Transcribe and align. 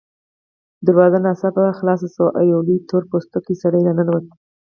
دروازه 0.85 1.17
ناڅاپه 1.25 1.63
خلاصه 1.79 2.07
شوه 2.13 2.29
او 2.37 2.43
یو 2.51 2.59
لوی 2.67 2.77
تور 2.89 3.03
پوستکی 3.09 3.55
سړی 3.61 3.79
راننوت 3.85 4.25